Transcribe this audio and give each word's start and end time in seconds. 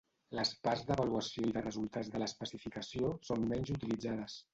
Les 0.37 0.51
parts 0.67 0.85
d'avaluació 0.87 1.43
i 1.49 1.53
de 1.57 1.61
resultats 1.65 2.09
de 2.13 2.21
l'especificació 2.23 3.13
són 3.29 3.47
menys 3.53 3.73
utilitzades. 3.77 4.39